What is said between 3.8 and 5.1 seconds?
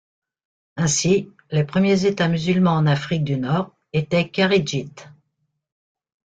étaient kharidjites.